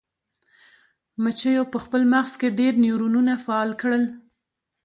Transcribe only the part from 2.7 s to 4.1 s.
نیورونونه فعال کړل.